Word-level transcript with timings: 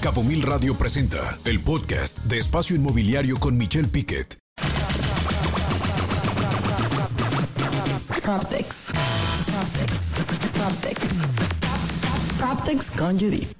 Cabo 0.00 0.24
Mil 0.24 0.40
Radio 0.40 0.74
presenta 0.78 1.38
el 1.44 1.60
podcast 1.60 2.20
de 2.20 2.38
Espacio 2.38 2.74
Inmobiliario 2.74 3.38
con 3.38 3.58
Michelle 3.58 3.86
Piquet. 3.86 4.38
Proptex. 8.22 8.86
Proptex. 9.44 10.14
Proptex. 10.54 11.00
Proptex 12.38 12.90
con 12.92 13.20
Judith. 13.20 13.52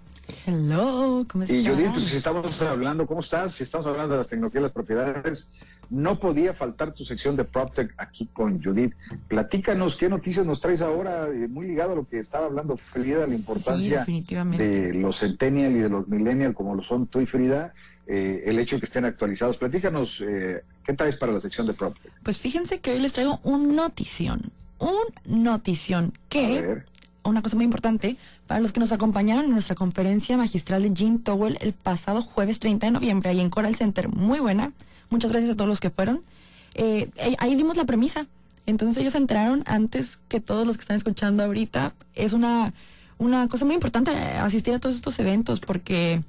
Hello, 0.46 1.26
¿cómo 1.30 1.44
estás? 1.44 1.58
Y 1.58 1.68
Judith, 1.68 1.90
pues 1.92 2.04
si 2.06 2.16
estamos 2.16 2.62
hablando, 2.62 3.06
¿cómo 3.06 3.20
estás? 3.20 3.52
Si 3.52 3.62
estamos 3.62 3.86
hablando 3.86 4.14
de 4.14 4.18
las 4.20 4.28
tecnologías, 4.28 4.62
las 4.62 4.72
propiedades, 4.72 5.50
no 5.90 6.18
podía 6.18 6.54
faltar 6.54 6.94
tu 6.94 7.04
sección 7.04 7.36
de 7.36 7.44
PropTech 7.44 7.94
aquí 7.98 8.28
con 8.32 8.62
Judith. 8.62 8.94
Platícanos 9.28 9.96
qué 9.96 10.08
noticias 10.08 10.46
nos 10.46 10.60
traes 10.60 10.82
ahora, 10.82 11.28
eh, 11.28 11.48
muy 11.48 11.66
ligado 11.66 11.92
a 11.92 11.96
lo 11.96 12.08
que 12.08 12.18
estaba 12.18 12.46
hablando 12.46 12.76
Frida, 12.76 13.26
la 13.26 13.34
importancia 13.34 14.04
de 14.04 14.94
los 14.94 15.18
Centennial 15.18 15.72
y 15.72 15.80
de 15.80 15.88
los 15.88 16.08
Millennial, 16.08 16.54
como 16.54 16.74
lo 16.74 16.82
son 16.82 17.08
tú 17.08 17.20
y 17.20 17.26
Frida, 17.26 17.74
eh, 18.06 18.45
el 18.46 18.58
hecho 18.58 18.76
de 18.76 18.80
que 18.80 18.86
estén 18.86 19.04
actualizados. 19.04 19.56
Platícanos, 19.56 20.22
eh, 20.26 20.62
¿qué 20.84 20.95
traes 20.95 21.16
para 21.16 21.32
la 21.32 21.40
sección 21.40 21.66
de 21.66 21.74
PropTech? 21.74 22.12
Pues 22.22 22.38
fíjense 22.38 22.80
que 22.80 22.92
hoy 22.92 23.00
les 23.00 23.12
traigo 23.12 23.40
un 23.42 23.74
notición, 23.74 24.52
un 24.78 24.96
notición 25.24 26.12
que 26.28 26.84
una 27.22 27.42
cosa 27.42 27.56
muy 27.56 27.64
importante, 27.64 28.16
para 28.46 28.60
los 28.60 28.72
que 28.72 28.80
nos 28.80 28.92
acompañaron 28.92 29.45
en 29.45 29.52
nuestra 29.52 29.74
conferencia 29.74 30.36
magistral 30.36 30.82
de 30.82 30.92
Jean 30.92 31.18
Towell 31.18 31.59
el 31.60 31.72
pasado 31.72 32.22
jueves 32.22 32.59
30 32.59 32.86
de 32.86 32.92
noviembre, 32.92 33.30
ahí 33.30 33.40
en 33.40 33.50
Coral 33.50 33.76
Center, 33.76 34.09
muy 34.09 34.40
buena. 34.40 34.72
Muchas 35.10 35.32
gracias 35.32 35.52
a 35.52 35.56
todos 35.56 35.69
los 35.69 35.80
que 35.80 35.91
fueron. 35.91 36.23
Eh, 36.74 37.10
ahí 37.38 37.55
dimos 37.56 37.77
la 37.77 37.84
premisa. 37.84 38.27
Entonces 38.66 38.98
ellos 38.98 39.14
entraron 39.14 39.62
antes 39.66 40.18
que 40.28 40.41
todos 40.41 40.66
los 40.66 40.77
que 40.77 40.82
están 40.82 40.96
escuchando 40.96 41.42
ahorita. 41.42 41.95
Es 42.14 42.32
una, 42.32 42.73
una 43.18 43.48
cosa 43.48 43.65
muy 43.65 43.74
importante 43.74 44.10
asistir 44.10 44.74
a 44.74 44.78
todos 44.78 44.96
estos 44.96 45.18
eventos 45.18 45.60
porque 45.60 46.23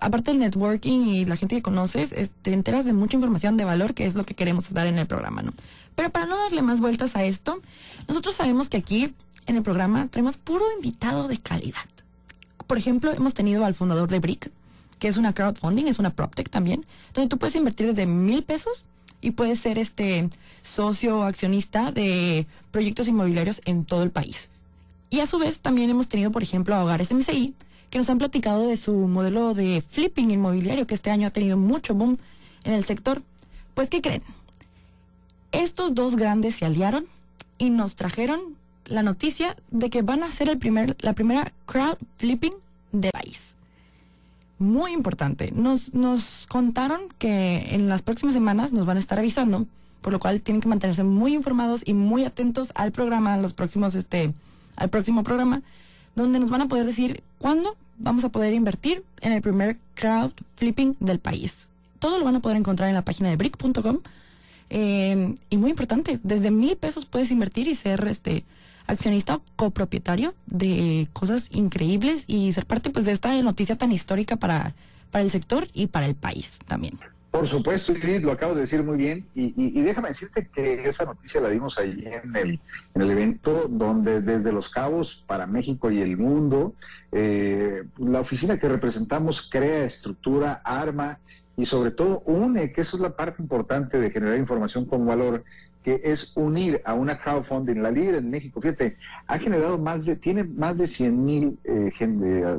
aparte 0.00 0.30
del 0.30 0.40
networking 0.40 1.00
y 1.00 1.24
la 1.24 1.36
gente 1.36 1.56
que 1.56 1.62
conoces, 1.62 2.14
te 2.42 2.52
enteras 2.52 2.84
de 2.84 2.92
mucha 2.92 3.16
información 3.16 3.56
de 3.56 3.64
valor 3.64 3.94
que 3.94 4.06
es 4.06 4.14
lo 4.14 4.24
que 4.24 4.34
queremos 4.34 4.72
dar 4.72 4.86
en 4.86 4.98
el 4.98 5.06
programa, 5.06 5.42
¿no? 5.42 5.52
Pero 5.94 6.10
para 6.10 6.26
no 6.26 6.36
darle 6.36 6.62
más 6.62 6.80
vueltas 6.80 7.16
a 7.16 7.24
esto, 7.24 7.60
nosotros 8.06 8.34
sabemos 8.34 8.68
que 8.68 8.76
aquí 8.76 9.14
en 9.46 9.56
el 9.56 9.62
programa 9.62 10.08
tenemos 10.08 10.36
puro 10.36 10.64
invitado 10.74 11.28
de 11.28 11.38
calidad. 11.38 11.86
Por 12.66 12.78
ejemplo, 12.78 13.12
hemos 13.12 13.32
tenido 13.32 13.64
al 13.64 13.74
fundador 13.74 14.10
de 14.10 14.18
Brick, 14.18 14.50
que 14.98 15.08
es 15.08 15.16
una 15.16 15.34
crowdfunding, 15.34 15.86
es 15.86 15.98
una 15.98 16.10
PropTech 16.10 16.48
también, 16.48 16.84
donde 17.14 17.28
tú 17.28 17.38
puedes 17.38 17.56
invertir 17.56 17.86
desde 17.88 18.06
mil 18.06 18.42
pesos 18.42 18.84
y 19.20 19.32
puedes 19.32 19.58
ser 19.58 19.78
este 19.78 20.28
socio 20.62 21.22
accionista 21.24 21.92
de 21.92 22.46
proyectos 22.70 23.08
inmobiliarios 23.08 23.60
en 23.64 23.84
todo 23.84 24.02
el 24.02 24.10
país. 24.10 24.48
Y 25.10 25.20
a 25.20 25.26
su 25.26 25.38
vez 25.38 25.60
también 25.60 25.90
hemos 25.90 26.08
tenido, 26.08 26.30
por 26.30 26.42
ejemplo, 26.42 26.74
a 26.74 26.82
Hogares 26.82 27.12
MCI, 27.12 27.54
que 27.90 27.98
nos 27.98 28.10
han 28.10 28.18
platicado 28.18 28.66
de 28.66 28.76
su 28.76 28.92
modelo 28.92 29.54
de 29.54 29.82
flipping 29.88 30.30
inmobiliario, 30.30 30.86
que 30.86 30.94
este 30.94 31.10
año 31.10 31.28
ha 31.28 31.30
tenido 31.30 31.56
mucho 31.56 31.94
boom 31.94 32.18
en 32.64 32.72
el 32.72 32.84
sector. 32.84 33.22
Pues, 33.74 33.88
¿qué 33.88 34.02
creen? 34.02 34.22
Estos 35.52 35.94
dos 35.94 36.16
grandes 36.16 36.56
se 36.56 36.64
aliaron 36.64 37.06
y 37.58 37.70
nos 37.70 37.94
trajeron 37.94 38.56
la 38.86 39.02
noticia 39.02 39.56
de 39.70 39.90
que 39.90 40.02
van 40.02 40.22
a 40.22 40.30
ser 40.30 40.48
el 40.48 40.58
primer, 40.58 40.96
la 41.00 41.12
primera 41.12 41.52
crowd 41.66 41.96
flipping 42.16 42.54
del 42.92 43.12
país. 43.12 43.54
Muy 44.58 44.92
importante. 44.92 45.52
Nos, 45.54 45.92
nos 45.92 46.46
contaron 46.48 47.02
que 47.18 47.74
en 47.74 47.88
las 47.88 48.02
próximas 48.02 48.34
semanas 48.34 48.72
nos 48.72 48.86
van 48.86 48.96
a 48.96 49.00
estar 49.00 49.18
avisando, 49.18 49.66
por 50.00 50.12
lo 50.12 50.18
cual 50.18 50.40
tienen 50.40 50.62
que 50.62 50.68
mantenerse 50.68 51.04
muy 51.04 51.34
informados 51.34 51.82
y 51.84 51.92
muy 51.92 52.24
atentos 52.24 52.72
al 52.74 52.92
programa, 52.92 53.36
los 53.36 53.52
próximos, 53.52 53.94
este, 53.94 54.32
al 54.76 54.88
próximo 54.88 55.24
programa, 55.24 55.62
donde 56.14 56.38
nos 56.38 56.50
van 56.50 56.62
a 56.62 56.66
poder 56.66 56.86
decir 56.86 57.22
cuándo 57.38 57.76
vamos 57.98 58.24
a 58.24 58.30
poder 58.30 58.54
invertir 58.54 59.04
en 59.20 59.32
el 59.32 59.42
primer 59.42 59.76
crowd 59.94 60.32
flipping 60.54 60.96
del 61.00 61.18
país. 61.18 61.68
Todo 61.98 62.18
lo 62.18 62.24
van 62.24 62.36
a 62.36 62.40
poder 62.40 62.56
encontrar 62.56 62.88
en 62.88 62.94
la 62.94 63.02
página 63.02 63.28
de 63.28 63.36
brick.com. 63.36 63.98
Eh, 64.68 65.34
y 65.50 65.56
muy 65.58 65.70
importante, 65.70 66.18
desde 66.22 66.50
mil 66.50 66.76
pesos 66.76 67.06
puedes 67.06 67.30
invertir 67.30 67.68
y 67.68 67.74
ser 67.74 68.06
este 68.08 68.44
accionista 68.86 69.40
copropietario 69.56 70.34
de 70.46 71.08
cosas 71.12 71.48
increíbles 71.50 72.24
y 72.26 72.52
ser 72.52 72.66
parte 72.66 72.90
pues 72.90 73.04
de 73.04 73.12
esta 73.12 73.40
noticia 73.42 73.76
tan 73.76 73.92
histórica 73.92 74.36
para, 74.36 74.74
para 75.10 75.24
el 75.24 75.30
sector 75.30 75.68
y 75.72 75.86
para 75.88 76.06
el 76.06 76.14
país 76.14 76.58
también. 76.66 76.98
Por 77.36 77.46
supuesto, 77.46 77.92
Ingrid, 77.92 78.24
lo 78.24 78.32
acabo 78.32 78.54
de 78.54 78.62
decir 78.62 78.82
muy 78.82 78.96
bien. 78.96 79.26
Y, 79.34 79.82
déjame 79.82 80.08
decirte 80.08 80.48
que 80.48 80.88
esa 80.88 81.04
noticia 81.04 81.38
la 81.38 81.50
dimos 81.50 81.76
ahí 81.76 82.02
en 82.06 82.34
el, 82.34 82.60
en 82.94 83.02
el 83.02 83.10
evento, 83.10 83.66
donde 83.68 84.22
desde 84.22 84.52
Los 84.52 84.70
Cabos 84.70 85.22
para 85.26 85.46
México 85.46 85.90
y 85.90 86.00
el 86.00 86.16
mundo, 86.16 86.72
eh, 87.12 87.84
la 87.98 88.20
oficina 88.20 88.58
que 88.58 88.70
representamos 88.70 89.46
crea 89.50 89.84
estructura, 89.84 90.62
arma 90.64 91.18
y 91.58 91.66
sobre 91.66 91.90
todo 91.90 92.22
une, 92.24 92.72
que 92.72 92.80
eso 92.80 92.96
es 92.96 93.02
la 93.02 93.14
parte 93.14 93.42
importante 93.42 93.98
de 93.98 94.10
generar 94.10 94.38
información 94.38 94.86
con 94.86 95.04
valor, 95.04 95.44
que 95.86 96.00
es 96.02 96.32
unir 96.34 96.82
a 96.84 96.94
una 96.94 97.16
crowdfunding, 97.16 97.76
la 97.76 97.92
líder 97.92 98.16
en 98.16 98.28
México, 98.28 98.60
fíjate, 98.60 98.96
ha 99.28 99.38
generado 99.38 99.78
más 99.78 100.04
de, 100.04 100.16
tiene 100.16 100.42
más 100.42 100.78
de 100.78 100.88
100 100.88 101.24
mil 101.24 101.58
eh, 101.62 101.90
eh, 102.00 102.56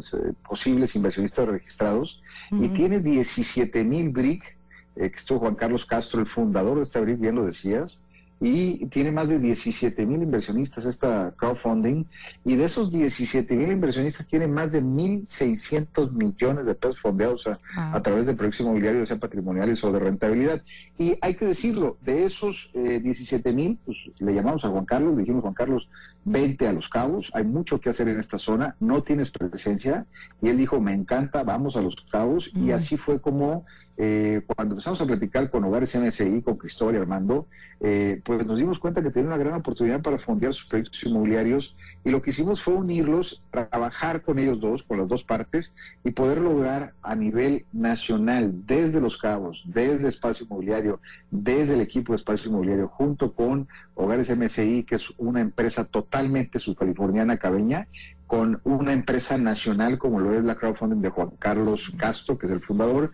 posibles 0.48 0.96
inversionistas 0.96 1.46
registrados 1.46 2.22
y 2.52 2.70
tiene 2.70 3.02
17 3.02 3.84
mil 3.84 4.12
BRIC, 4.12 4.58
eh, 4.96 5.12
que 5.12 5.18
estuvo 5.18 5.40
Juan 5.40 5.56
Carlos 5.56 5.86
Castro, 5.86 6.22
el 6.22 6.26
fundador 6.26 6.78
de 6.78 6.84
esta 6.84 7.02
BRIC, 7.02 7.20
bien 7.20 7.36
lo 7.36 7.46
decías, 7.46 8.07
y 8.40 8.86
tiene 8.88 9.12
más 9.12 9.30
de 9.30 9.40
17 9.40 10.06
mil 10.06 10.22
inversionistas 10.22 10.86
esta 10.86 11.34
crowdfunding 11.38 12.06
y 12.46 12.56
de 12.56 12.66
esos 12.66 12.92
17 12.92 13.56
mil 13.56 13.72
inversionistas 13.72 14.28
tiene 14.28 14.48
más 14.48 14.72
de 14.72 14.84
1.600 14.84 16.12
millones 16.12 16.68
de 16.68 16.76
pesos 16.76 17.00
fondeados 17.00 17.48
a, 17.76 18.02
través 18.02 18.28
del 18.28 18.36
proyectos 18.36 18.62
inmobiliarios, 18.62 19.08
sea 19.08 19.18
patrimoniales 19.18 19.84
o 19.84 19.92
de 19.92 20.00
rentabilidad. 20.00 20.62
Y 20.98 21.16
hay 21.22 21.34
que 21.34 21.46
decirlo, 21.46 21.98
de 22.02 22.26
esos 22.26 22.70
17 22.74 23.50
eh, 23.50 23.54
mil, 23.54 23.80
pues 23.86 23.98
le 24.20 24.34
llamamos 24.34 24.64
a 24.66 24.70
Juan 24.70 24.86
Carlos, 24.86 25.16
le 25.16 25.22
dijimos 25.22 25.42
Juan 25.42 25.54
Carlos, 25.54 25.90
vente 26.24 26.68
a 26.68 26.74
Los 26.74 26.90
Cabos, 26.90 27.32
hay 27.34 27.44
mucho 27.44 27.80
que 27.80 27.90
hacer 27.90 28.08
en 28.08 28.20
esta 28.20 28.38
zona, 28.38 28.76
no 28.80 29.02
tienes 29.02 29.32
presencia. 29.32 30.06
Y 30.42 30.50
él 30.50 30.58
dijo, 30.58 30.80
me 30.80 30.94
encanta, 30.94 31.44
vamos 31.44 31.76
a 31.76 31.82
Los 31.82 31.96
Cabos. 32.12 32.52
Y 32.54 32.72
así 32.72 32.98
fue 32.98 33.20
como 33.22 33.66
eh, 34.00 34.42
cuando 34.46 34.74
empezamos 34.74 35.02
a 35.02 35.06
platicar 35.06 35.50
con 35.50 35.64
Hogares 35.64 35.96
MSI, 35.96 36.42
con 36.44 36.58
Cristóbal 36.58 36.96
y 36.96 36.98
Armando, 37.00 37.48
eh, 37.80 38.22
pues 38.28 38.46
nos 38.46 38.58
dimos 38.58 38.78
cuenta 38.78 39.02
que 39.02 39.10
tenía 39.10 39.30
una 39.30 39.38
gran 39.38 39.54
oportunidad 39.54 40.02
para 40.02 40.20
fondear 40.20 40.54
sus 40.54 40.66
proyectos 40.66 41.02
inmobiliarios 41.06 41.78
y 42.04 42.10
lo 42.10 42.22
que 42.22 42.32
hicimos 42.32 42.62
fue 42.62 42.74
unirlos, 42.74 43.42
trabajar 43.52 44.22
con 44.22 44.38
ellos 44.38 44.60
dos, 44.60 44.84
con 44.84 44.98
las 44.98 45.08
dos 45.08 45.24
partes 45.24 45.74
y 46.04 46.12
poder 46.12 46.40
lograr 46.40 46.92
a 47.02 47.16
nivel 47.16 47.64
nacional, 47.72 48.52
desde 48.68 49.00
Los 49.00 49.18
Cabos, 49.18 49.64
desde 49.66 50.10
Espacio 50.10 50.46
Inmobiliario, 50.46 51.00
desde 51.32 51.76
el 51.76 51.80
equipo 51.80 52.12
de 52.12 52.18
Espacio 52.18 52.50
Inmobiliario, 52.50 52.90
junto 52.90 53.32
con 53.32 53.70
Hogares 53.96 54.30
MSI, 54.30 54.84
que 54.84 54.96
es 54.96 55.10
una 55.18 55.40
empresa 55.40 55.86
totalmente 55.86 56.60
subcaliforniana 56.60 57.38
cabeña, 57.38 57.88
con 58.28 58.60
una 58.66 58.92
empresa 58.92 59.38
nacional 59.38 59.98
como 59.98 60.20
lo 60.20 60.34
es 60.34 60.44
la 60.44 60.56
crowdfunding 60.56 61.02
de 61.02 61.12
Juan 61.12 61.30
Carlos 61.40 61.94
Castro, 61.98 62.38
que 62.38 62.48
es 62.48 62.52
el 62.52 62.60
fundador, 62.60 63.14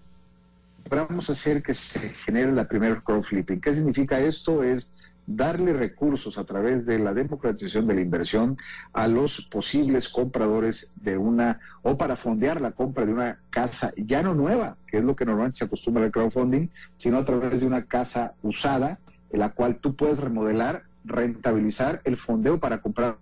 vamos 0.89 1.29
a 1.29 1.33
hacer 1.33 1.61
que 1.63 1.73
se 1.73 1.99
genere 2.09 2.51
la 2.51 2.67
primera 2.67 3.01
crowdflipping. 3.01 3.61
¿Qué 3.61 3.73
significa 3.73 4.19
esto? 4.19 4.63
Es 4.63 4.89
darle 5.25 5.73
recursos 5.73 6.37
a 6.37 6.43
través 6.43 6.85
de 6.85 6.99
la 6.99 7.13
democratización 7.13 7.87
de 7.87 7.95
la 7.95 8.01
inversión 8.01 8.57
a 8.91 9.07
los 9.07 9.41
posibles 9.45 10.09
compradores 10.09 10.91
de 11.01 11.17
una, 11.17 11.59
o 11.81 11.97
para 11.97 12.15
fondear 12.15 12.61
la 12.61 12.71
compra 12.71 13.05
de 13.05 13.13
una 13.13 13.39
casa 13.49 13.91
ya 13.95 14.21
no 14.21 14.33
nueva, 14.33 14.77
que 14.87 14.97
es 14.97 15.03
lo 15.03 15.15
que 15.15 15.25
normalmente 15.25 15.59
se 15.59 15.65
acostumbra 15.65 16.03
al 16.03 16.11
crowdfunding, 16.11 16.67
sino 16.95 17.17
a 17.17 17.25
través 17.25 17.61
de 17.61 17.67
una 17.67 17.85
casa 17.85 18.33
usada, 18.41 18.99
en 19.31 19.39
la 19.39 19.49
cual 19.49 19.77
tú 19.77 19.95
puedes 19.95 20.19
remodelar, 20.19 20.83
rentabilizar 21.05 22.01
el 22.03 22.17
fondeo 22.17 22.59
para 22.59 22.81
comprar. 22.81 23.17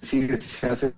Si 0.00 0.28
se 0.40 0.68
hace 0.68 0.94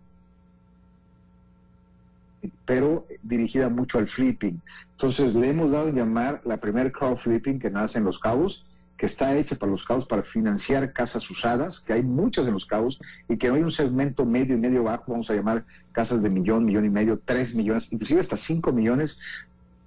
pero 2.64 3.06
dirigida 3.22 3.68
mucho 3.68 3.98
al 3.98 4.08
flipping. 4.08 4.60
Entonces 4.92 5.34
le 5.34 5.50
hemos 5.50 5.70
dado 5.70 5.88
a 5.88 5.92
llamar 5.92 6.42
la 6.44 6.58
primer 6.58 6.92
crowd 6.92 7.16
flipping 7.16 7.58
que 7.58 7.70
nace 7.70 7.98
en 7.98 8.04
Los 8.04 8.18
Cabos, 8.18 8.64
que 8.98 9.06
está 9.06 9.34
hecha 9.36 9.56
para 9.56 9.70
Los 9.70 9.84
Cabos 9.84 10.06
para 10.06 10.22
financiar 10.24 10.92
casas 10.92 11.30
usadas, 11.30 11.80
que 11.80 11.92
hay 11.92 12.02
muchas 12.02 12.48
en 12.48 12.52
Los 12.52 12.66
Cabos 12.66 12.98
y 13.28 13.36
que 13.36 13.48
hay 13.48 13.62
un 13.62 13.70
segmento 13.70 14.26
medio 14.26 14.56
y 14.56 14.58
medio 14.58 14.82
bajo, 14.82 15.12
vamos 15.12 15.30
a 15.30 15.34
llamar 15.34 15.64
casas 15.92 16.20
de 16.20 16.28
millón, 16.28 16.64
millón 16.64 16.84
y 16.84 16.90
medio, 16.90 17.20
tres 17.24 17.54
millones, 17.54 17.92
inclusive 17.92 18.20
hasta 18.20 18.36
cinco 18.36 18.72
millones 18.72 19.20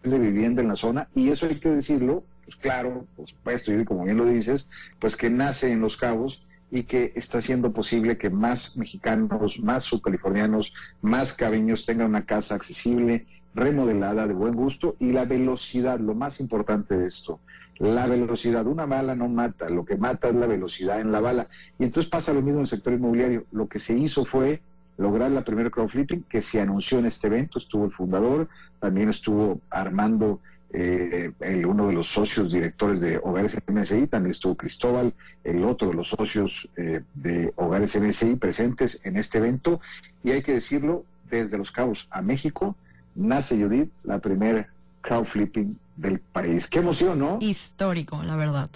de 0.01 0.17
vivienda 0.17 0.61
en 0.61 0.69
la 0.69 0.77
zona 0.77 1.09
y 1.13 1.29
eso 1.29 1.45
hay 1.45 1.59
que 1.59 1.69
decirlo, 1.69 2.23
pues 2.45 2.55
claro, 2.55 3.05
por 3.17 3.27
supuesto, 3.27 3.73
y 3.73 3.83
como 3.83 4.05
bien 4.05 4.17
lo 4.17 4.25
dices, 4.25 4.69
pues 4.97 5.17
que 5.17 5.29
nace 5.29 5.73
en 5.73 5.81
Los 5.81 5.97
Cabos 5.97 6.41
y 6.71 6.85
que 6.85 7.11
está 7.15 7.39
haciendo 7.39 7.73
posible 7.73 8.17
que 8.17 8.29
más 8.29 8.77
mexicanos, 8.77 9.59
más 9.59 9.83
subcalifornianos, 9.83 10.73
más 11.01 11.33
cabeños 11.33 11.85
tengan 11.85 12.07
una 12.07 12.25
casa 12.25 12.55
accesible, 12.55 13.25
remodelada, 13.53 14.25
de 14.25 14.33
buen 14.33 14.53
gusto 14.53 14.95
y 14.99 15.11
la 15.11 15.25
velocidad, 15.25 15.99
lo 15.99 16.15
más 16.15 16.39
importante 16.39 16.97
de 16.97 17.07
esto. 17.07 17.41
La 17.81 18.05
velocidad, 18.05 18.67
una 18.67 18.85
bala 18.85 19.15
no 19.15 19.27
mata, 19.27 19.67
lo 19.67 19.83
que 19.85 19.97
mata 19.97 20.29
es 20.29 20.35
la 20.35 20.45
velocidad 20.45 21.01
en 21.01 21.11
la 21.11 21.19
bala. 21.19 21.47
Y 21.79 21.85
entonces 21.85 22.07
pasa 22.07 22.31
lo 22.31 22.43
mismo 22.43 22.59
en 22.59 22.61
el 22.61 22.67
sector 22.67 22.93
inmobiliario. 22.93 23.45
Lo 23.51 23.67
que 23.67 23.79
se 23.79 23.97
hizo 23.97 24.23
fue 24.23 24.61
lograr 24.99 25.31
la 25.31 25.43
primera 25.43 25.71
crowdflipping 25.71 26.25
que 26.29 26.41
se 26.41 26.61
anunció 26.61 26.99
en 26.99 27.07
este 27.07 27.25
evento. 27.25 27.57
Estuvo 27.57 27.85
el 27.85 27.91
fundador, 27.91 28.47
también 28.79 29.09
estuvo 29.09 29.61
Armando, 29.71 30.39
eh, 30.71 31.31
el, 31.39 31.65
uno 31.65 31.87
de 31.87 31.93
los 31.93 32.05
socios 32.05 32.53
directores 32.53 33.01
de 33.01 33.17
Hogares 33.17 33.57
MSI, 33.65 34.05
también 34.05 34.29
estuvo 34.29 34.53
Cristóbal, 34.53 35.15
el 35.43 35.63
otro 35.63 35.87
de 35.87 35.95
los 35.95 36.09
socios 36.09 36.69
eh, 36.77 37.01
de 37.15 37.51
Hogares 37.55 37.99
MSI 37.99 38.35
presentes 38.35 39.01
en 39.03 39.17
este 39.17 39.39
evento. 39.39 39.81
Y 40.23 40.29
hay 40.29 40.43
que 40.43 40.53
decirlo, 40.53 41.03
desde 41.31 41.57
Los 41.57 41.71
Cabos 41.71 42.07
a 42.11 42.21
México, 42.21 42.75
nace 43.15 43.59
Judith, 43.59 43.89
la 44.03 44.19
primera 44.19 44.69
crowdflipping 45.01 45.79
del 46.01 46.19
país. 46.19 46.67
Qué 46.67 46.79
emoción, 46.79 47.19
¿no? 47.19 47.37
Histórico, 47.39 48.21
la 48.23 48.35
verdad. 48.35 48.69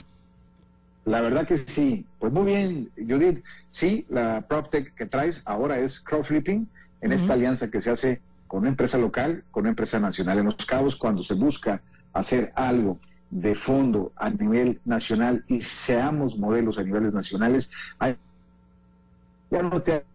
La 1.06 1.22
verdad 1.22 1.46
que 1.48 1.58
sí. 1.58 2.06
Pues 2.20 2.32
muy 2.32 2.46
bien, 2.46 2.92
Judith. 2.96 3.44
Sí, 3.70 4.06
la 4.10 4.46
PropTech 4.48 4.94
que 4.96 5.06
traes 5.06 5.42
ahora 5.46 5.80
es 5.80 6.00
crowdflipping 6.00 6.68
en 7.02 7.12
esta 7.12 7.34
alianza 7.34 7.70
que 7.70 7.82
se 7.82 7.90
hace 7.90 8.22
con 8.48 8.62
una 8.62 8.70
empresa 8.70 8.98
local, 8.98 9.44
con 9.52 9.62
una 9.62 9.72
empresa 9.72 10.00
nacional. 10.00 10.40
En 10.40 10.46
los 10.46 10.66
cabos, 10.66 10.96
cuando 10.96 11.24
se 11.24 11.34
busca 11.34 11.82
hacer 12.14 12.54
algo 12.56 13.00
de 13.30 13.56
fondo 13.56 14.14
a 14.16 14.30
nivel 14.30 14.80
nacional 14.86 15.44
y 15.48 15.62
seamos 15.62 16.38
modelos 16.38 16.78
a 16.78 16.84
niveles 16.84 17.12
nacionales, 17.12 17.72
ya 19.52 19.62
no 19.62 19.82
te 19.82 20.06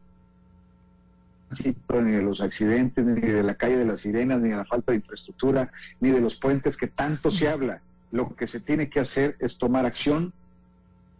ni 2.03 2.11
de 2.13 2.23
los 2.23 2.41
accidentes, 2.41 3.05
ni 3.05 3.21
de 3.21 3.43
la 3.43 3.55
calle 3.55 3.77
de 3.77 3.85
las 3.85 4.01
sirenas, 4.01 4.41
ni 4.41 4.51
de 4.51 4.57
la 4.57 4.65
falta 4.65 4.93
de 4.93 4.99
infraestructura, 4.99 5.73
ni 6.01 6.11
de 6.11 6.21
los 6.21 6.37
puentes 6.37 6.77
que 6.77 6.87
tanto 6.87 7.31
se 7.31 7.49
habla. 7.49 7.81
Lo 8.13 8.35
que 8.35 8.47
se 8.47 8.61
tiene 8.61 8.89
que 8.89 9.01
hacer 9.01 9.37
es 9.41 9.59
tomar 9.59 9.87
acción 9.87 10.33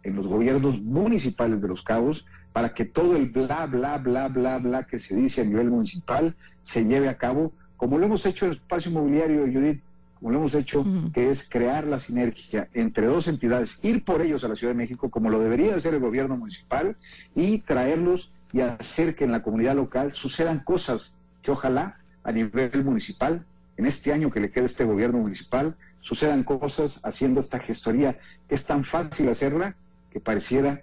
en 0.03 0.15
los 0.15 0.27
gobiernos 0.27 0.81
municipales 0.81 1.61
de 1.61 1.67
los 1.67 1.83
cabos 1.83 2.25
para 2.53 2.73
que 2.73 2.85
todo 2.85 3.15
el 3.15 3.29
bla, 3.29 3.65
bla, 3.67 3.97
bla, 3.97 4.27
bla, 4.27 4.57
bla 4.57 4.83
que 4.83 4.99
se 4.99 5.15
dice 5.15 5.41
a 5.41 5.45
nivel 5.45 5.69
municipal 5.69 6.35
se 6.61 6.85
lleve 6.85 7.07
a 7.07 7.17
cabo, 7.17 7.53
como 7.77 7.97
lo 7.97 8.05
hemos 8.05 8.25
hecho 8.25 8.45
en 8.45 8.51
el 8.51 8.57
espacio 8.57 8.91
inmobiliario, 8.91 9.41
Judith, 9.41 9.81
como 10.19 10.31
lo 10.31 10.39
hemos 10.39 10.53
hecho, 10.53 10.85
que 11.13 11.29
es 11.29 11.49
crear 11.49 11.87
la 11.87 11.99
sinergia 11.99 12.67
entre 12.73 13.07
dos 13.07 13.27
entidades, 13.27 13.79
ir 13.83 14.03
por 14.05 14.21
ellos 14.21 14.43
a 14.43 14.49
la 14.49 14.55
Ciudad 14.55 14.73
de 14.73 14.77
México, 14.77 15.09
como 15.09 15.31
lo 15.31 15.39
debería 15.39 15.75
hacer 15.75 15.95
el 15.95 15.99
gobierno 15.99 16.37
municipal, 16.37 16.95
y 17.35 17.59
traerlos 17.59 18.31
y 18.53 18.61
hacer 18.61 19.15
que 19.15 19.23
en 19.23 19.31
la 19.31 19.41
comunidad 19.41 19.75
local 19.75 20.13
sucedan 20.13 20.59
cosas 20.59 21.13
que 21.41 21.51
ojalá 21.51 21.97
a 22.23 22.31
nivel 22.31 22.83
municipal, 22.83 23.45
en 23.77 23.85
este 23.85 24.13
año 24.13 24.29
que 24.29 24.39
le 24.39 24.51
queda 24.51 24.65
este 24.65 24.83
gobierno 24.83 25.19
municipal, 25.19 25.75
sucedan 26.01 26.43
cosas 26.43 26.99
haciendo 27.03 27.39
esta 27.39 27.59
gestoría, 27.59 28.19
que 28.47 28.55
es 28.55 28.65
tan 28.65 28.83
fácil 28.83 29.29
hacerla 29.29 29.75
que 30.11 30.19
pareciera, 30.19 30.81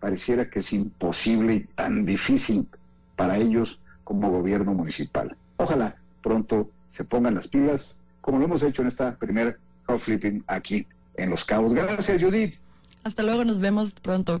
pareciera 0.00 0.48
que 0.48 0.60
es 0.60 0.72
imposible 0.72 1.54
y 1.54 1.60
tan 1.60 2.04
difícil 2.04 2.68
para 3.16 3.36
ellos 3.36 3.80
como 4.04 4.30
gobierno 4.30 4.72
municipal. 4.74 5.36
Ojalá 5.56 5.96
pronto 6.22 6.70
se 6.88 7.04
pongan 7.04 7.34
las 7.34 7.48
pilas, 7.48 7.96
como 8.20 8.38
lo 8.38 8.44
hemos 8.44 8.62
hecho 8.62 8.82
en 8.82 8.88
esta 8.88 9.16
primera 9.16 9.56
flipping 9.98 10.44
aquí 10.46 10.86
en 11.16 11.30
Los 11.30 11.44
Cabos. 11.44 11.72
Gracias, 11.74 12.22
Judith. 12.22 12.54
Hasta 13.02 13.22
luego, 13.22 13.44
nos 13.44 13.58
vemos 13.58 13.92
pronto. 13.92 14.40